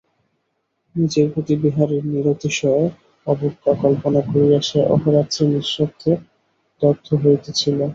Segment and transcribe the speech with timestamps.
[0.95, 2.85] নিজের প্রতি বিহারীর নিরতিশয়
[3.27, 6.11] অবজ্ঞা কল্পনা করিয়া সে অহোরাত্রি নিঃশব্দে
[6.81, 7.77] দগ্ধ হইতেছিল।